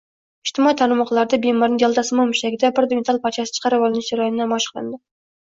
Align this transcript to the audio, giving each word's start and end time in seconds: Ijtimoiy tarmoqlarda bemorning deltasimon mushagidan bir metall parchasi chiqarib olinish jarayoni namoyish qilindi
Ijtimoiy 0.49 0.77
tarmoqlarda 0.77 1.37
bemorning 1.43 1.81
deltasimon 1.83 2.31
mushagidan 2.31 2.75
bir 2.81 2.89
metall 3.01 3.21
parchasi 3.27 3.57
chiqarib 3.59 3.87
olinish 3.91 4.11
jarayoni 4.15 4.43
namoyish 4.43 4.69
qilindi 4.75 5.01